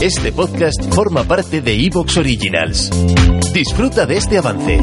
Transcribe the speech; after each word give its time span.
Este 0.00 0.30
podcast 0.30 0.94
forma 0.94 1.24
parte 1.24 1.60
de 1.60 1.74
Evox 1.74 2.18
Originals. 2.18 2.88
Disfruta 3.52 4.06
de 4.06 4.16
este 4.16 4.38
avance. 4.38 4.78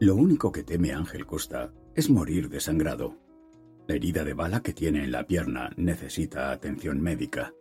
Lo 0.00 0.14
único 0.16 0.50
que 0.50 0.62
teme 0.62 0.94
Ángel 0.94 1.26
Costa 1.26 1.70
es 1.94 2.08
morir 2.08 2.48
desangrado. 2.48 3.18
La 3.86 3.96
herida 3.96 4.24
de 4.24 4.32
bala 4.32 4.62
que 4.62 4.72
tiene 4.72 5.04
en 5.04 5.12
la 5.12 5.26
pierna 5.26 5.68
necesita 5.76 6.50
atención 6.50 6.98
médica. 6.98 7.52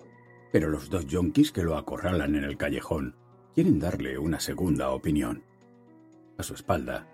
Pero 0.53 0.69
los 0.69 0.89
dos 0.89 1.05
yonkis 1.07 1.51
que 1.51 1.63
lo 1.63 1.75
acorralan 1.75 2.35
en 2.35 2.45
el 2.45 2.55
callejón 2.55 3.17
quieren 3.53 3.79
darle 3.79 4.17
una 4.17 4.39
segunda 4.39 4.91
opinión. 4.91 5.43
A 6.37 6.43
su 6.43 6.53
espalda, 6.53 7.05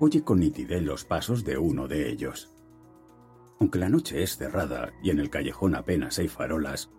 oye 0.00 0.22
con 0.22 0.40
nitidez 0.40 0.82
los 0.82 1.06
pasos 1.06 1.44
de 1.44 1.56
uno 1.56 1.88
de 1.88 2.10
ellos. 2.10 2.50
Aunque 3.60 3.78
la 3.78 3.88
noche 3.88 4.22
es 4.22 4.36
cerrada 4.36 4.92
y 5.02 5.10
en 5.10 5.18
el 5.18 5.30
callejón 5.30 5.74
apenas 5.74 6.18
hay 6.18 6.28
farolas, 6.28 6.90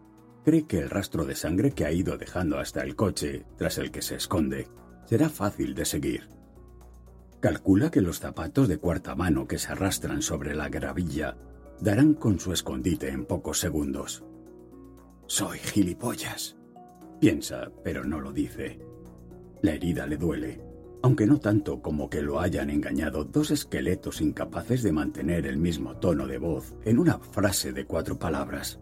cree 0.44 0.68
que 0.68 0.80
el 0.80 0.90
rastro 0.90 1.26
de 1.26 1.36
sangre 1.36 1.72
que 1.72 1.86
ha 1.86 1.92
ido 1.92 2.18
dejando 2.18 2.60
hasta 2.60 2.82
el 2.82 2.96
coche, 2.96 3.46
tras 3.58 3.78
el 3.78 3.92
que 3.92 4.02
se 4.02 4.16
esconde, 4.16 4.68
será 5.06 5.30
fácil 5.30 5.74
de 5.74 5.86
seguir. 5.86 6.30
Calcula 7.40 7.90
que 7.90 8.02
los 8.02 8.20
zapatos 8.20 8.68
de 8.68 8.78
cuarta 8.78 9.16
mano 9.16 9.48
que 9.48 9.58
se 9.58 9.72
arrastran 9.72 10.22
sobre 10.22 10.54
la 10.54 10.68
gravilla 10.68 11.38
darán 11.80 12.14
con 12.14 12.40
su 12.40 12.52
escondite 12.52 13.10
en 13.10 13.26
pocos 13.26 13.60
segundos. 13.60 14.26
Soy 15.28 15.60
gilipollas. 15.60 16.58
Piensa, 17.22 17.72
pero 17.84 18.04
no 18.04 18.20
lo 18.20 18.34
dice. 18.34 18.80
La 19.62 19.72
herida 19.72 20.06
le 20.08 20.18
duele, 20.18 20.62
aunque 21.02 21.26
no 21.26 21.40
tanto 21.40 21.82
como 21.82 22.10
que 22.10 22.22
lo 22.22 22.40
hayan 22.40 22.70
engañado 22.70 23.24
dos 23.24 23.52
esqueletos 23.52 24.22
incapaces 24.22 24.84
de 24.84 24.92
mantener 24.92 25.46
el 25.46 25.58
mismo 25.58 25.96
tono 25.98 26.28
de 26.28 26.38
voz 26.38 26.76
en 26.84 27.00
una 27.00 27.20
frase 27.20 27.72
de 27.72 27.86
cuatro 27.86 28.20
palabras. 28.20 28.80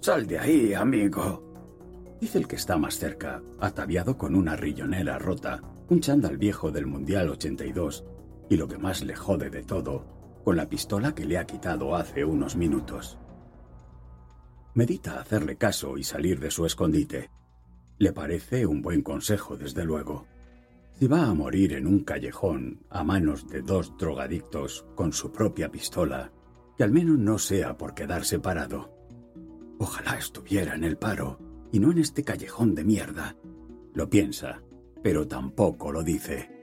Sal 0.00 0.26
de 0.26 0.38
ahí, 0.38 0.74
amigo. 0.74 1.42
Dice 2.20 2.38
el 2.38 2.46
que 2.46 2.56
está 2.56 2.76
más 2.76 2.98
cerca, 2.98 3.42
ataviado 3.58 4.18
con 4.18 4.34
una 4.34 4.54
rillonera 4.54 5.18
rota, 5.18 5.62
un 5.88 6.00
chándal 6.00 6.36
viejo 6.36 6.70
del 6.70 6.86
Mundial 6.86 7.30
82, 7.30 8.04
y 8.50 8.56
lo 8.56 8.68
que 8.68 8.78
más 8.78 9.02
le 9.02 9.16
jode 9.16 9.48
de 9.48 9.62
todo, 9.62 10.04
con 10.44 10.56
la 10.56 10.68
pistola 10.68 11.14
que 11.14 11.24
le 11.24 11.38
ha 11.38 11.46
quitado 11.46 11.94
hace 11.94 12.24
unos 12.24 12.56
minutos. 12.56 13.18
Medita 14.74 15.20
hacerle 15.20 15.56
caso 15.56 15.96
y 15.96 16.04
salir 16.04 16.38
de 16.40 16.50
su 16.50 16.66
escondite. 16.66 17.30
Le 17.98 18.12
parece 18.12 18.66
un 18.66 18.82
buen 18.82 19.02
consejo, 19.02 19.56
desde 19.56 19.84
luego. 19.84 20.26
Si 20.98 21.08
va 21.08 21.26
a 21.26 21.34
morir 21.34 21.72
en 21.72 21.88
un 21.88 22.00
callejón 22.04 22.84
a 22.88 23.02
manos 23.02 23.48
de 23.48 23.62
dos 23.62 23.96
drogadictos 23.98 24.86
con 24.94 25.12
su 25.12 25.32
propia 25.32 25.70
pistola, 25.70 26.30
que 26.76 26.84
al 26.84 26.92
menos 26.92 27.18
no 27.18 27.38
sea 27.38 27.76
por 27.76 27.94
quedarse 27.94 28.38
parado. 28.38 28.94
Ojalá 29.78 30.16
estuviera 30.16 30.74
en 30.74 30.84
el 30.84 30.96
paro 30.96 31.38
y 31.72 31.80
no 31.80 31.90
en 31.90 31.98
este 31.98 32.22
callejón 32.22 32.76
de 32.76 32.84
mierda. 32.84 33.36
Lo 33.92 34.08
piensa, 34.08 34.62
pero 35.02 35.26
tampoco 35.26 35.90
lo 35.90 36.04
dice. 36.04 36.53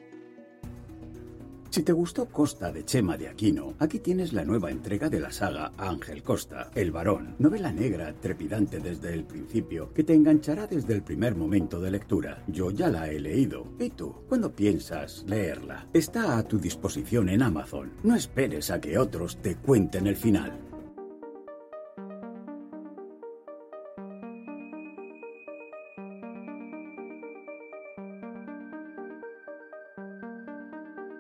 Si 1.72 1.84
te 1.84 1.94
gustó 1.94 2.26
Costa 2.26 2.70
de 2.70 2.84
Chema 2.84 3.16
de 3.16 3.30
Aquino, 3.30 3.76
aquí 3.80 4.00
tienes 4.00 4.34
la 4.34 4.44
nueva 4.44 4.72
entrega 4.72 5.08
de 5.08 5.22
la 5.22 5.32
saga 5.32 5.72
Ángel 5.78 6.22
Costa, 6.22 6.70
El 6.76 6.92
Varón, 6.92 7.36
novela 7.40 7.72
negra 7.72 8.12
trepidante 8.12 8.82
desde 8.82 9.14
el 9.14 9.24
principio 9.24 9.94
que 9.94 10.04
te 10.04 10.14
enganchará 10.14 10.68
desde 10.68 10.94
el 10.94 11.02
primer 11.02 11.34
momento 11.34 11.80
de 11.80 11.92
lectura. 11.92 12.44
Yo 12.48 12.72
ya 12.72 12.90
la 12.90 13.10
he 13.10 13.22
leído. 13.22 13.68
¿Y 13.80 13.92
tú? 13.92 14.14
¿Cuándo 14.28 14.52
piensas 14.52 15.24
leerla? 15.26 15.88
Está 15.94 16.38
a 16.38 16.44
tu 16.44 16.60
disposición 16.60 17.30
en 17.30 17.42
Amazon. 17.42 17.94
No 18.04 18.18
esperes 18.18 18.70
a 18.70 18.82
que 18.82 18.98
otros 18.98 19.38
te 19.38 19.56
cuenten 19.56 20.08
el 20.08 20.18
final. 20.18 20.71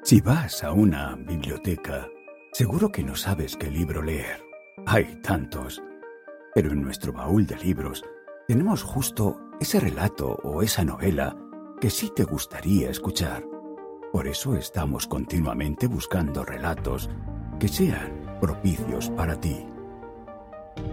Si 0.03 0.19
vas 0.19 0.63
a 0.63 0.72
una 0.72 1.16
biblioteca, 1.16 2.09
seguro 2.53 2.91
que 2.91 3.03
no 3.03 3.16
sabes 3.16 3.56
qué 3.56 3.69
libro 3.69 4.01
leer. 4.01 4.44
Hay 4.88 5.22
tantos. 5.22 5.81
Pero 6.56 6.72
en 6.72 6.81
nuestro 6.81 7.13
baúl 7.13 7.45
de 7.45 7.56
libros 7.57 8.03
tenemos 8.47 8.81
justo 8.81 9.40
ese 9.59 9.79
relato 9.79 10.40
o 10.44 10.63
esa 10.63 10.84
novela 10.84 11.38
que 11.79 11.91
sí 11.91 12.11
te 12.16 12.23
gustaría 12.23 12.90
escuchar. 12.90 13.45
Por 14.11 14.28
eso 14.28 14.56
estamos 14.56 15.06
continuamente 15.06 15.85
buscando 15.85 16.44
relatos 16.44 17.07
que 17.59 17.67
sean 17.67 18.38
propicios 18.41 19.11
para 19.11 19.40
ti. 19.40 19.67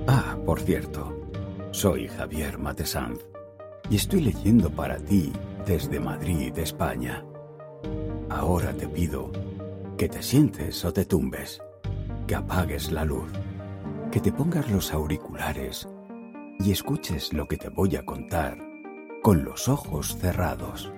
Ah, 0.06 0.36
por 0.44 0.60
cierto, 0.60 1.18
soy 1.70 2.08
Javier 2.08 2.58
Matesanz 2.58 3.20
y 3.88 3.96
estoy 3.96 4.20
leyendo 4.20 4.68
para 4.68 4.98
ti 4.98 5.32
desde 5.64 5.98
Madrid, 5.98 6.56
España. 6.58 7.24
Ahora 8.30 8.74
te 8.74 8.86
pido 8.86 9.32
que 9.96 10.08
te 10.08 10.22
sientes 10.22 10.84
o 10.84 10.92
te 10.92 11.04
tumbes, 11.04 11.62
que 12.26 12.34
apagues 12.34 12.92
la 12.92 13.04
luz, 13.04 13.30
que 14.12 14.20
te 14.20 14.32
pongas 14.32 14.70
los 14.70 14.92
auriculares 14.92 15.88
y 16.60 16.70
escuches 16.70 17.32
lo 17.32 17.48
que 17.48 17.56
te 17.56 17.70
voy 17.70 17.96
a 17.96 18.04
contar 18.04 18.58
con 19.22 19.44
los 19.44 19.68
ojos 19.68 20.16
cerrados. 20.18 20.92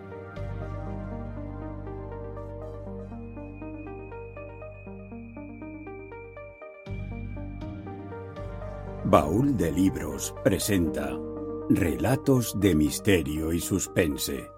Baúl 9.04 9.56
de 9.56 9.72
Libros 9.72 10.34
presenta 10.44 11.10
Relatos 11.68 12.58
de 12.60 12.74
Misterio 12.74 13.52
y 13.52 13.60
Suspense. 13.60 14.48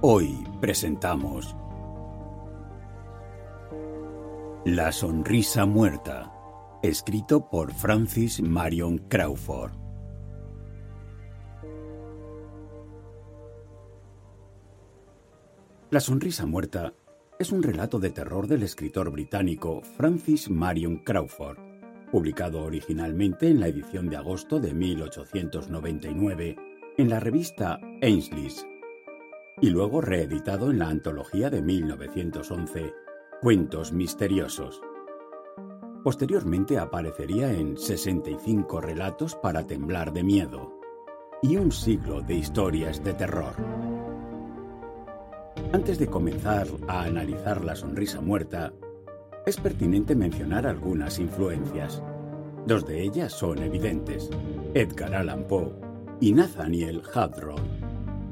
Hoy 0.00 0.42
presentamos 0.60 1.54
La 4.66 4.92
sonrisa 4.92 5.66
muerta, 5.66 6.32
escrito 6.82 7.50
por 7.50 7.72
Francis 7.72 8.40
Marion 8.40 8.98
Crawford. 8.98 9.72
La 15.90 16.00
sonrisa 16.00 16.46
muerta 16.46 16.94
es 17.38 17.52
un 17.52 17.62
relato 17.62 18.00
de 18.00 18.10
terror 18.10 18.46
del 18.46 18.62
escritor 18.62 19.10
británico 19.10 19.82
Francis 19.82 20.48
Marion 20.50 20.96
Crawford, 21.04 21.58
publicado 22.10 22.62
originalmente 22.62 23.48
en 23.48 23.60
la 23.60 23.68
edición 23.68 24.08
de 24.08 24.16
agosto 24.16 24.60
de 24.60 24.72
1899 24.72 26.56
en 26.96 27.10
la 27.10 27.20
revista 27.20 27.78
Ainsley's 28.02 28.66
y 29.60 29.70
luego 29.70 30.00
reeditado 30.00 30.70
en 30.70 30.78
la 30.78 30.88
antología 30.88 31.50
de 31.50 31.62
1911 31.62 32.92
Cuentos 33.44 33.92
misteriosos. 33.92 34.80
Posteriormente 36.02 36.78
aparecería 36.78 37.52
en 37.52 37.76
65 37.76 38.80
relatos 38.80 39.34
para 39.34 39.66
temblar 39.66 40.14
de 40.14 40.22
miedo 40.22 40.72
y 41.42 41.58
un 41.58 41.70
siglo 41.70 42.22
de 42.22 42.36
historias 42.36 43.04
de 43.04 43.12
terror. 43.12 43.52
Antes 45.74 45.98
de 45.98 46.06
comenzar 46.06 46.68
a 46.88 47.02
analizar 47.02 47.62
la 47.62 47.76
sonrisa 47.76 48.22
muerta, 48.22 48.72
es 49.44 49.58
pertinente 49.58 50.14
mencionar 50.14 50.66
algunas 50.66 51.18
influencias. 51.18 52.02
Dos 52.66 52.86
de 52.86 53.02
ellas 53.02 53.34
son 53.34 53.58
evidentes, 53.58 54.30
Edgar 54.72 55.14
Allan 55.14 55.46
Poe 55.46 55.70
y 56.18 56.32
Nathaniel 56.32 57.02
Hawthorne, 57.12 57.60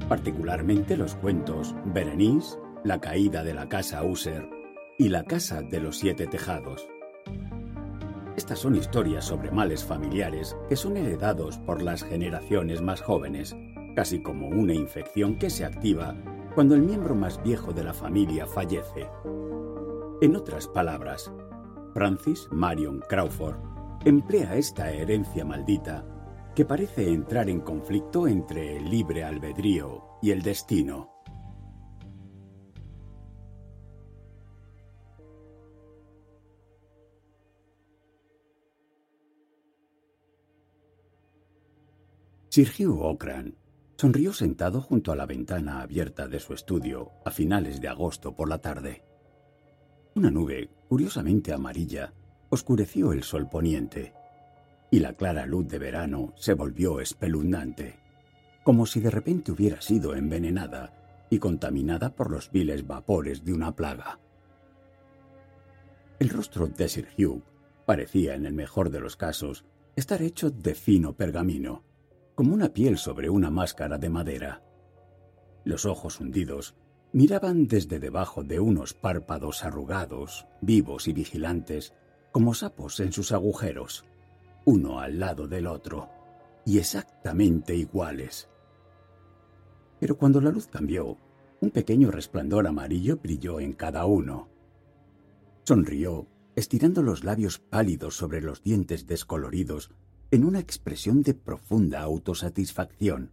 particularmente 0.09 0.97
los 0.97 1.13
cuentos 1.13 1.75
Berenice, 1.85 2.57
La 2.83 2.99
caída 2.99 3.43
de 3.43 3.53
la 3.53 3.69
casa 3.69 4.03
User 4.03 4.62
y 4.97 5.09
La 5.09 5.23
Casa 5.23 5.61
de 5.61 5.79
los 5.79 5.97
Siete 5.97 6.27
Tejados. 6.27 6.87
Estas 8.35 8.59
son 8.59 8.75
historias 8.75 9.25
sobre 9.25 9.51
males 9.51 9.83
familiares 9.83 10.55
que 10.69 10.75
son 10.75 10.97
heredados 10.97 11.57
por 11.59 11.81
las 11.81 12.03
generaciones 12.03 12.81
más 12.81 13.01
jóvenes, 13.01 13.55
casi 13.95 14.21
como 14.21 14.47
una 14.49 14.73
infección 14.73 15.37
que 15.37 15.49
se 15.49 15.65
activa 15.65 16.15
cuando 16.55 16.75
el 16.75 16.81
miembro 16.81 17.15
más 17.15 17.41
viejo 17.43 17.73
de 17.73 17.83
la 17.83 17.93
familia 17.93 18.45
fallece. 18.45 19.07
En 20.21 20.35
otras 20.35 20.67
palabras, 20.67 21.31
Francis 21.93 22.47
Marion 22.51 23.03
Crawford 23.07 23.55
emplea 24.05 24.55
esta 24.55 24.91
herencia 24.91 25.45
maldita 25.45 26.05
que 26.55 26.65
parece 26.65 27.09
entrar 27.09 27.49
en 27.49 27.61
conflicto 27.61 28.27
entre 28.27 28.77
el 28.77 28.89
libre 28.89 29.23
albedrío 29.23 30.03
y 30.21 30.31
el 30.31 30.41
destino. 30.41 31.12
Sir 42.53 42.69
Hugh 42.77 43.01
Ocran 43.01 43.55
sonrió 43.97 44.31
sentado 44.31 44.79
junto 44.79 45.11
a 45.11 45.15
la 45.15 45.25
ventana 45.25 45.81
abierta 45.81 46.27
de 46.27 46.39
su 46.39 46.53
estudio 46.53 47.09
a 47.25 47.31
finales 47.31 47.81
de 47.81 47.87
agosto 47.87 48.35
por 48.35 48.47
la 48.47 48.59
tarde. 48.59 49.03
Una 50.13 50.29
nube, 50.29 50.69
curiosamente 50.87 51.51
amarilla, 51.51 52.13
oscureció 52.49 53.11
el 53.11 53.23
sol 53.23 53.49
poniente, 53.49 54.13
y 54.91 54.99
la 54.99 55.13
clara 55.13 55.47
luz 55.47 55.67
de 55.67 55.79
verano 55.79 56.31
se 56.37 56.53
volvió 56.53 56.99
espeluznante, 56.99 57.99
como 58.63 58.85
si 58.85 58.99
de 58.99 59.09
repente 59.09 59.51
hubiera 59.51 59.81
sido 59.81 60.13
envenenada 60.13 61.25
y 61.31 61.39
contaminada 61.39 62.13
por 62.13 62.29
los 62.29 62.51
viles 62.51 62.85
vapores 62.85 63.43
de 63.43 63.53
una 63.53 63.75
plaga. 63.75 64.19
El 66.19 66.29
rostro 66.29 66.67
de 66.67 66.87
Sir 66.87 67.07
Hugh 67.17 67.41
parecía, 67.87 68.35
en 68.35 68.45
el 68.45 68.53
mejor 68.53 68.91
de 68.91 68.99
los 68.99 69.15
casos, 69.15 69.65
estar 69.95 70.21
hecho 70.21 70.51
de 70.51 70.75
fino 70.75 71.13
pergamino, 71.13 71.91
como 72.35 72.53
una 72.53 72.69
piel 72.69 72.97
sobre 72.97 73.29
una 73.29 73.49
máscara 73.49 73.97
de 73.97 74.09
madera. 74.09 74.63
Los 75.63 75.85
ojos 75.85 76.19
hundidos 76.19 76.75
miraban 77.11 77.67
desde 77.67 77.99
debajo 77.99 78.43
de 78.43 78.59
unos 78.59 78.93
párpados 78.93 79.63
arrugados, 79.63 80.47
vivos 80.61 81.07
y 81.07 81.13
vigilantes, 81.13 81.93
como 82.31 82.53
sapos 82.53 82.99
en 82.99 83.13
sus 83.13 83.31
agujeros, 83.31 84.05
uno 84.65 84.99
al 84.99 85.19
lado 85.19 85.47
del 85.47 85.67
otro, 85.67 86.09
y 86.65 86.79
exactamente 86.79 87.75
iguales. 87.75 88.49
Pero 89.99 90.17
cuando 90.17 90.41
la 90.41 90.49
luz 90.49 90.67
cambió, 90.67 91.17
un 91.61 91.69
pequeño 91.69 92.09
resplandor 92.09 92.67
amarillo 92.67 93.17
brilló 93.17 93.59
en 93.59 93.73
cada 93.73 94.05
uno. 94.05 94.49
Sonrió, 95.65 96.27
estirando 96.55 97.03
los 97.03 97.23
labios 97.23 97.59
pálidos 97.59 98.17
sobre 98.17 98.41
los 98.41 98.63
dientes 98.63 99.07
descoloridos 99.07 99.91
en 100.33 100.45
una 100.45 100.57
expresión 100.57 101.21
de 101.21 101.35
profunda 101.35 102.01
autosatisfacción, 102.01 103.29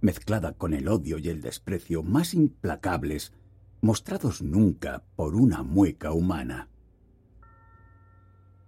mezclada 0.00 0.52
con 0.52 0.74
el 0.74 0.86
odio 0.86 1.18
y 1.18 1.28
el 1.28 1.40
desprecio 1.40 2.04
más 2.04 2.34
implacables 2.34 3.32
mostrados 3.80 4.42
nunca 4.42 5.02
por 5.16 5.34
una 5.34 5.64
mueca 5.64 6.12
humana. 6.12 6.68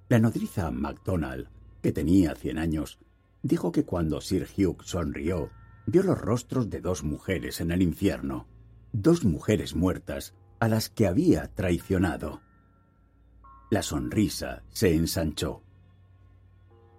La 0.08 0.18
nodriza 0.18 0.72
MacDonald, 0.72 1.50
que 1.80 1.92
tenía 1.92 2.34
cien 2.34 2.58
años, 2.58 2.98
dijo 3.44 3.70
que 3.70 3.84
cuando 3.84 4.20
Sir 4.20 4.48
Hugh 4.56 4.82
sonrió, 4.82 5.50
vio 5.86 6.02
los 6.02 6.20
rostros 6.20 6.70
de 6.70 6.80
dos 6.80 7.04
mujeres 7.04 7.60
en 7.60 7.70
el 7.70 7.80
infierno, 7.80 8.48
dos 8.92 9.24
mujeres 9.24 9.76
muertas 9.76 10.34
a 10.58 10.66
las 10.66 10.88
que 10.88 11.06
había 11.06 11.46
traicionado. 11.54 12.40
La 13.70 13.84
sonrisa 13.84 14.64
se 14.70 14.96
ensanchó. 14.96 15.62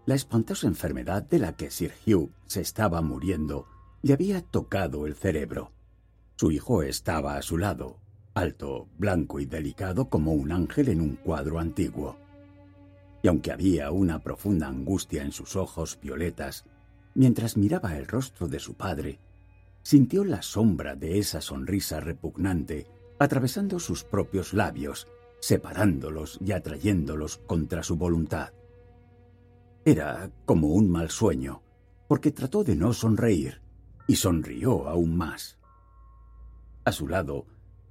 La 0.09 0.15
espantosa 0.15 0.65
enfermedad 0.65 1.21
de 1.21 1.37
la 1.37 1.55
que 1.55 1.69
Sir 1.69 1.93
Hugh 2.07 2.31
se 2.47 2.61
estaba 2.61 2.99
muriendo 3.03 3.67
le 4.01 4.13
había 4.13 4.41
tocado 4.41 5.05
el 5.05 5.13
cerebro. 5.13 5.71
Su 6.35 6.49
hijo 6.49 6.81
estaba 6.81 7.35
a 7.37 7.43
su 7.43 7.59
lado, 7.59 7.99
alto, 8.33 8.87
blanco 8.97 9.39
y 9.39 9.45
delicado 9.45 10.09
como 10.09 10.33
un 10.33 10.51
ángel 10.51 10.89
en 10.89 11.01
un 11.01 11.15
cuadro 11.15 11.59
antiguo. 11.59 12.17
Y 13.21 13.27
aunque 13.27 13.51
había 13.51 13.91
una 13.91 14.17
profunda 14.17 14.67
angustia 14.67 15.21
en 15.21 15.31
sus 15.31 15.55
ojos 15.55 15.99
violetas, 16.01 16.65
mientras 17.13 17.55
miraba 17.55 17.95
el 17.95 18.07
rostro 18.07 18.47
de 18.47 18.57
su 18.57 18.73
padre, 18.73 19.19
sintió 19.83 20.25
la 20.25 20.41
sombra 20.41 20.95
de 20.95 21.19
esa 21.19 21.39
sonrisa 21.39 21.99
repugnante 21.99 22.87
atravesando 23.19 23.79
sus 23.79 24.05
propios 24.05 24.55
labios, 24.55 25.07
separándolos 25.39 26.39
y 26.43 26.53
atrayéndolos 26.53 27.37
contra 27.45 27.83
su 27.83 27.95
voluntad. 27.95 28.53
Era 29.85 30.31
como 30.45 30.69
un 30.69 30.89
mal 30.89 31.09
sueño, 31.09 31.61
porque 32.07 32.31
trató 32.31 32.63
de 32.63 32.75
no 32.75 32.93
sonreír 32.93 33.61
y 34.07 34.15
sonrió 34.15 34.87
aún 34.87 35.15
más. 35.15 35.57
A 36.83 36.91
su 36.91 37.07
lado, 37.07 37.45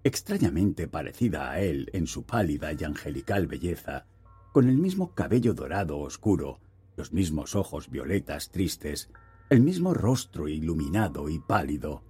extrañamente 0.04 0.88
parecida 0.88 1.50
a 1.50 1.60
él 1.60 1.88
en 1.92 2.06
su 2.06 2.24
pálida 2.24 2.72
y 2.72 2.84
angelical 2.84 3.46
belleza, 3.46 4.06
con 4.52 4.68
el 4.68 4.76
mismo 4.76 5.14
cabello 5.14 5.54
dorado 5.54 5.98
oscuro, 5.98 6.60
los 6.96 7.12
mismos 7.12 7.54
ojos 7.54 7.90
violetas 7.90 8.50
tristes, 8.50 9.10
el 9.50 9.60
mismo 9.60 9.94
rostro 9.94 10.48
iluminado 10.48 11.28
y 11.28 11.38
pálido, 11.38 12.02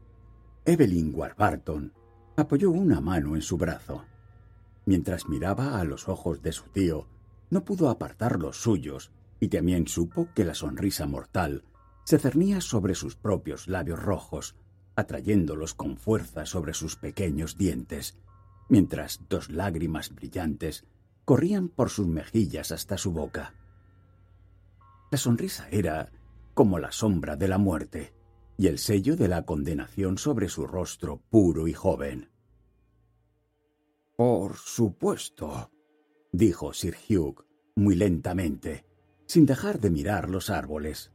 Evelyn 0.64 1.12
Warburton 1.14 1.92
apoyó 2.36 2.70
una 2.70 3.00
mano 3.00 3.36
en 3.36 3.42
su 3.42 3.56
brazo. 3.56 4.04
Mientras 4.86 5.28
miraba 5.28 5.80
a 5.80 5.84
los 5.84 6.08
ojos 6.08 6.42
de 6.42 6.52
su 6.52 6.64
tío, 6.64 7.06
no 7.50 7.64
pudo 7.64 7.90
apartar 7.90 8.38
los 8.38 8.60
suyos 8.60 9.12
y 9.40 9.48
también 9.48 9.86
supo 9.86 10.28
que 10.34 10.44
la 10.44 10.54
sonrisa 10.54 11.06
mortal 11.06 11.64
se 12.04 12.18
cernía 12.18 12.60
sobre 12.60 12.94
sus 12.94 13.16
propios 13.16 13.68
labios 13.68 14.02
rojos, 14.02 14.56
atrayéndolos 14.96 15.74
con 15.74 15.96
fuerza 15.96 16.46
sobre 16.46 16.74
sus 16.74 16.96
pequeños 16.96 17.56
dientes, 17.58 18.18
mientras 18.68 19.20
dos 19.28 19.50
lágrimas 19.50 20.14
brillantes 20.14 20.86
corrían 21.24 21.68
por 21.68 21.90
sus 21.90 22.06
mejillas 22.06 22.72
hasta 22.72 22.96
su 22.96 23.12
boca. 23.12 23.54
La 25.10 25.18
sonrisa 25.18 25.68
era 25.70 26.10
como 26.54 26.78
la 26.78 26.92
sombra 26.92 27.36
de 27.36 27.48
la 27.48 27.58
muerte 27.58 28.14
y 28.56 28.66
el 28.66 28.78
sello 28.78 29.14
de 29.14 29.28
la 29.28 29.44
condenación 29.44 30.18
sobre 30.18 30.48
su 30.48 30.66
rostro 30.66 31.22
puro 31.30 31.68
y 31.68 31.74
joven. 31.74 32.30
Por 34.16 34.56
supuesto, 34.56 35.70
dijo 36.32 36.72
Sir 36.72 36.96
Hugh 37.08 37.44
muy 37.76 37.94
lentamente, 37.94 38.87
sin 39.28 39.44
dejar 39.44 39.78
de 39.78 39.90
mirar 39.90 40.30
los 40.30 40.48
árboles. 40.48 41.12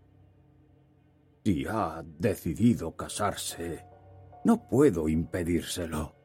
Si 1.44 1.66
ha 1.68 2.04
decidido 2.20 2.96
casarse, 2.96 3.84
no 4.46 4.70
puedo 4.70 5.10
impedírselo. 5.10 6.16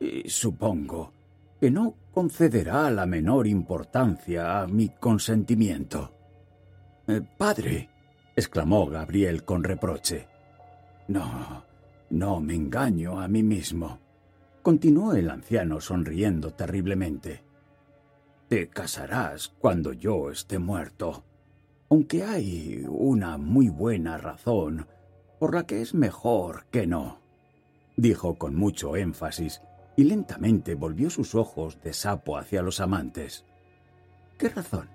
Y 0.00 0.28
supongo 0.30 1.12
que 1.60 1.70
no 1.70 1.96
concederá 2.12 2.88
la 2.90 3.04
menor 3.04 3.46
importancia 3.48 4.62
a 4.62 4.66
mi 4.68 4.88
consentimiento. 4.88 6.14
Eh, 7.08 7.20
padre, 7.36 7.90
exclamó 8.36 8.86
Gabriel 8.86 9.44
con 9.44 9.64
reproche. 9.64 10.28
No, 11.08 11.64
no 12.10 12.40
me 12.40 12.54
engaño 12.54 13.20
a 13.20 13.26
mí 13.26 13.42
mismo, 13.42 13.98
continuó 14.62 15.14
el 15.14 15.30
anciano 15.30 15.80
sonriendo 15.80 16.54
terriblemente. 16.54 17.42
Te 18.48 18.68
casarás 18.68 19.48
cuando 19.48 19.92
yo 19.92 20.30
esté 20.30 20.58
muerto, 20.58 21.24
aunque 21.94 22.24
hay 22.24 22.84
una 22.88 23.38
muy 23.38 23.68
buena 23.68 24.18
razón 24.18 24.88
por 25.38 25.54
la 25.54 25.64
que 25.64 25.80
es 25.80 25.94
mejor 25.94 26.66
que 26.72 26.88
no, 26.88 27.20
dijo 27.96 28.34
con 28.34 28.56
mucho 28.56 28.96
énfasis 28.96 29.62
y 29.94 30.02
lentamente 30.02 30.74
volvió 30.74 31.08
sus 31.08 31.36
ojos 31.36 31.80
de 31.82 31.92
sapo 31.92 32.36
hacia 32.36 32.62
los 32.62 32.80
amantes. 32.80 33.46
¿Qué 34.36 34.48
razón? 34.48 34.90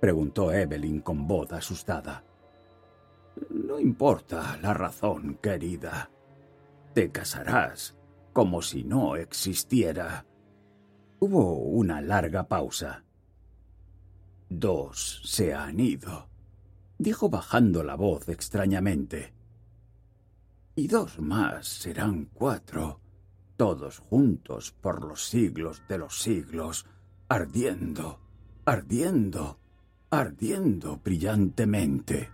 preguntó 0.00 0.52
Evelyn 0.52 1.00
con 1.00 1.28
voz 1.28 1.52
asustada. 1.52 2.24
No 3.48 3.78
importa 3.78 4.58
la 4.60 4.74
razón, 4.74 5.38
querida. 5.40 6.10
Te 6.92 7.12
casarás 7.12 7.96
como 8.32 8.62
si 8.62 8.82
no 8.82 9.14
existiera 9.14 10.26
Hubo 11.20 11.54
una 11.54 12.00
larga 12.00 12.48
pausa. 12.48 13.04
Dos 14.48 15.22
se 15.24 15.54
han 15.54 15.78
ido, 15.78 16.31
dijo 16.98 17.28
bajando 17.28 17.82
la 17.82 17.96
voz 17.96 18.28
extrañamente. 18.28 19.32
Y 20.74 20.88
dos 20.88 21.20
más 21.20 21.66
serán 21.66 22.26
cuatro, 22.32 23.00
todos 23.56 23.98
juntos 23.98 24.72
por 24.72 25.04
los 25.04 25.26
siglos 25.28 25.82
de 25.88 25.98
los 25.98 26.20
siglos, 26.20 26.86
ardiendo, 27.28 28.20
ardiendo, 28.64 29.58
ardiendo 30.10 31.00
brillantemente. 31.04 32.30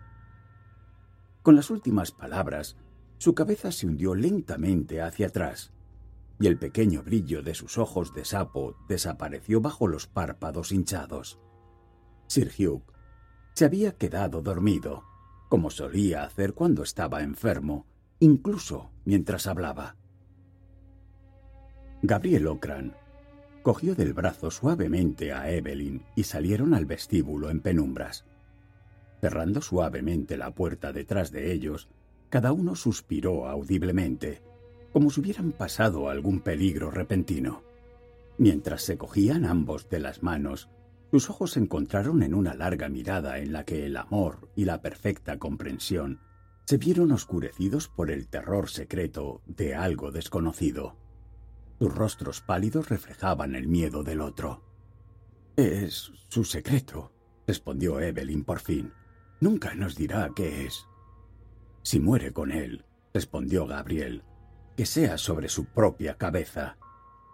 Con 1.42 1.56
las 1.56 1.70
últimas 1.70 2.12
palabras, 2.12 2.76
su 3.18 3.34
cabeza 3.34 3.72
se 3.72 3.86
hundió 3.86 4.14
lentamente 4.14 5.02
hacia 5.02 5.28
atrás 5.28 5.72
y 6.40 6.46
el 6.46 6.58
pequeño 6.58 7.02
brillo 7.02 7.42
de 7.42 7.54
sus 7.54 7.78
ojos 7.78 8.14
de 8.14 8.24
sapo 8.24 8.76
desapareció 8.88 9.60
bajo 9.60 9.88
los 9.88 10.06
párpados 10.06 10.72
hinchados. 10.72 11.38
Sir 12.28 12.52
Hugh 12.56 12.82
se 13.58 13.64
había 13.64 13.96
quedado 13.96 14.40
dormido, 14.40 15.02
como 15.48 15.70
solía 15.70 16.22
hacer 16.22 16.54
cuando 16.54 16.84
estaba 16.84 17.24
enfermo, 17.24 17.86
incluso 18.20 18.92
mientras 19.04 19.48
hablaba. 19.48 19.96
Gabriel 22.00 22.46
Ocran 22.46 22.94
cogió 23.64 23.96
del 23.96 24.12
brazo 24.12 24.52
suavemente 24.52 25.32
a 25.32 25.50
Evelyn 25.50 26.04
y 26.14 26.22
salieron 26.22 26.72
al 26.72 26.86
vestíbulo 26.86 27.50
en 27.50 27.58
penumbras. 27.58 28.24
Cerrando 29.20 29.60
suavemente 29.60 30.36
la 30.36 30.52
puerta 30.52 30.92
detrás 30.92 31.32
de 31.32 31.50
ellos, 31.52 31.88
cada 32.30 32.52
uno 32.52 32.76
suspiró 32.76 33.48
audiblemente, 33.48 34.40
como 34.92 35.10
si 35.10 35.18
hubieran 35.20 35.50
pasado 35.50 36.10
algún 36.10 36.42
peligro 36.42 36.92
repentino. 36.92 37.64
Mientras 38.36 38.82
se 38.82 38.96
cogían 38.96 39.44
ambos 39.44 39.90
de 39.90 39.98
las 39.98 40.22
manos, 40.22 40.68
sus 41.10 41.30
ojos 41.30 41.52
se 41.52 41.60
encontraron 41.60 42.22
en 42.22 42.34
una 42.34 42.54
larga 42.54 42.88
mirada 42.88 43.38
en 43.38 43.52
la 43.52 43.64
que 43.64 43.86
el 43.86 43.96
amor 43.96 44.50
y 44.54 44.64
la 44.64 44.82
perfecta 44.82 45.38
comprensión 45.38 46.20
se 46.66 46.76
vieron 46.76 47.12
oscurecidos 47.12 47.88
por 47.88 48.10
el 48.10 48.28
terror 48.28 48.68
secreto 48.68 49.40
de 49.46 49.74
algo 49.74 50.10
desconocido. 50.10 50.96
Sus 51.78 51.94
rostros 51.94 52.42
pálidos 52.42 52.90
reflejaban 52.90 53.54
el 53.54 53.68
miedo 53.68 54.02
del 54.02 54.20
otro. 54.20 54.62
Es 55.56 56.12
su 56.28 56.44
secreto, 56.44 57.10
respondió 57.46 58.00
Evelyn 58.00 58.44
por 58.44 58.60
fin. 58.60 58.92
Nunca 59.40 59.74
nos 59.74 59.96
dirá 59.96 60.30
qué 60.36 60.66
es. 60.66 60.84
Si 61.82 62.00
muere 62.00 62.34
con 62.34 62.52
él, 62.52 62.84
respondió 63.14 63.66
Gabriel, 63.66 64.24
que 64.76 64.84
sea 64.84 65.16
sobre 65.16 65.48
su 65.48 65.64
propia 65.64 66.18
cabeza. 66.18 66.76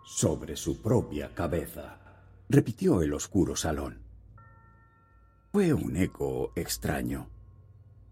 Sobre 0.04 0.54
su 0.54 0.81
propia 0.81 1.35
cabeza, 1.35 2.04
repitió 2.49 3.03
el 3.03 3.13
oscuro 3.13 3.57
salón. 3.57 4.03
Fue 5.53 5.73
un 5.73 5.97
eco 5.97 6.53
extraño. 6.57 7.31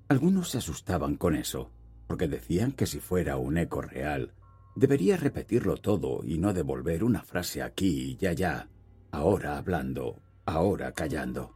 Algunos 0.08 0.50
se 0.50 0.58
asustaban 0.58 1.16
con 1.16 1.34
eso, 1.34 1.70
porque 2.06 2.28
decían 2.28 2.72
que 2.72 2.86
si 2.86 3.00
fuera 3.00 3.36
un 3.36 3.58
eco 3.58 3.82
real, 3.82 4.34
debería 4.74 5.16
repetirlo 5.16 5.76
todo 5.76 6.22
y 6.24 6.38
no 6.38 6.52
devolver 6.52 7.04
una 7.04 7.22
frase 7.22 7.62
aquí 7.62 8.16
y 8.20 8.26
allá, 8.26 8.68
ahora 9.10 9.58
hablando, 9.58 10.20
ahora 10.46 10.92
callando. 10.92 11.54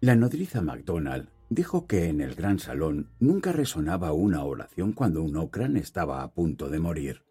La 0.00 0.14
nodriza 0.14 0.60
MacDonald 0.60 1.30
dijo 1.50 1.86
que 1.86 2.08
en 2.08 2.20
el 2.20 2.34
gran 2.34 2.58
salón 2.58 3.10
nunca 3.18 3.52
resonaba 3.52 4.12
una 4.12 4.44
oración 4.44 4.92
cuando 4.92 5.22
un 5.22 5.36
Ocran 5.36 5.76
estaba 5.76 6.22
a 6.22 6.32
punto 6.32 6.68
de 6.68 6.78
morir, 6.78 7.22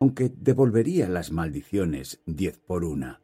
aunque 0.00 0.30
devolvería 0.34 1.08
las 1.08 1.30
maldiciones 1.30 2.20
diez 2.26 2.58
por 2.58 2.84
una. 2.84 3.20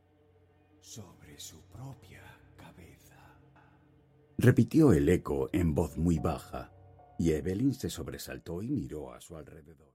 repitió 4.38 4.92
el 4.92 5.08
eco 5.08 5.48
en 5.52 5.74
voz 5.74 5.96
muy 5.96 6.18
baja, 6.18 6.70
y 7.18 7.32
Evelyn 7.32 7.72
se 7.74 7.88
sobresaltó 7.88 8.62
y 8.62 8.70
miró 8.70 9.12
a 9.12 9.20
su 9.20 9.36
alrededor. 9.36 9.94